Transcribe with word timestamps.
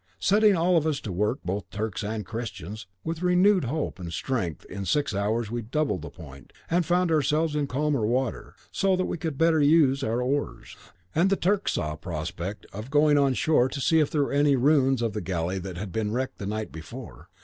Setting 0.19 0.55
all 0.55 0.77
of 0.77 0.87
us 0.87 0.99
to 1.01 1.11
work, 1.11 1.41
both 1.45 1.69
Turks 1.69 2.03
and 2.03 2.25
Christians, 2.25 2.87
with 3.03 3.21
renewed 3.21 3.65
hope 3.65 3.99
and 3.99 4.11
strength, 4.11 4.65
in 4.65 4.83
six 4.83 5.13
hours 5.13 5.51
we 5.51 5.61
doubled 5.61 6.01
the 6.01 6.09
point, 6.09 6.51
and 6.71 6.83
found 6.83 7.11
ourselves 7.11 7.55
in 7.55 7.67
calmer 7.67 8.03
water, 8.07 8.55
so 8.71 8.95
that 8.95 9.05
we 9.05 9.19
could 9.19 9.37
better 9.37 9.61
use 9.61 10.03
our 10.03 10.19
oars; 10.19 10.75
and 11.13 11.29
the 11.29 11.35
Turks 11.35 11.73
saw 11.73 11.93
a 11.93 11.97
prospect 11.97 12.65
of 12.73 12.89
going 12.89 13.19
on 13.19 13.35
shore 13.35 13.69
to 13.69 13.79
see 13.79 13.99
if 13.99 14.09
there 14.09 14.23
were 14.23 14.33
any 14.33 14.55
remains 14.55 15.03
of 15.03 15.13
the 15.13 15.21
galley 15.21 15.59
that 15.59 15.77
had 15.77 15.91
been 15.91 16.11
wrecked 16.11 16.39
the 16.39 16.47
night 16.47 16.71
before. 16.71 17.29